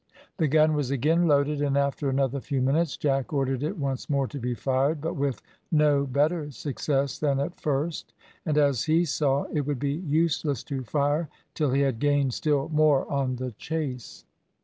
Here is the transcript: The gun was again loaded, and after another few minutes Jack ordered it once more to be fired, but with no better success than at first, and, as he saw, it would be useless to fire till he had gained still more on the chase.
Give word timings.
The 0.37 0.47
gun 0.47 0.73
was 0.73 0.89
again 0.89 1.27
loaded, 1.27 1.61
and 1.61 1.77
after 1.77 2.09
another 2.09 2.39
few 2.41 2.59
minutes 2.59 2.97
Jack 2.97 3.31
ordered 3.31 3.61
it 3.61 3.77
once 3.77 4.09
more 4.09 4.25
to 4.29 4.39
be 4.39 4.55
fired, 4.55 4.99
but 4.99 5.13
with 5.13 5.43
no 5.71 6.07
better 6.07 6.49
success 6.49 7.19
than 7.19 7.39
at 7.39 7.61
first, 7.61 8.11
and, 8.43 8.57
as 8.57 8.85
he 8.85 9.05
saw, 9.05 9.43
it 9.53 9.61
would 9.67 9.77
be 9.77 9.93
useless 9.93 10.63
to 10.63 10.83
fire 10.83 11.29
till 11.53 11.69
he 11.69 11.81
had 11.81 11.99
gained 11.99 12.33
still 12.33 12.67
more 12.69 13.07
on 13.11 13.35
the 13.35 13.51
chase. 13.51 14.25